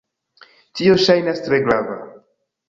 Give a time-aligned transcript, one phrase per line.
[0.79, 2.01] Tio ŝajnas tre grava